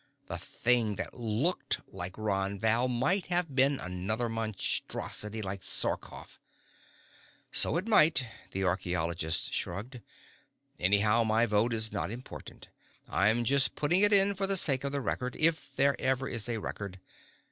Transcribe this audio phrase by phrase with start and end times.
[0.29, 6.39] The thing that looked like Ron Val might have been another monstrosity like Sarkoff."
[7.51, 10.01] "So it might," the archeologist shrugged.
[10.79, 12.67] "Anyhow my vote is not important.
[13.07, 16.49] I'm just putting it in for the sake of the record, if there ever is
[16.49, 16.99] a record.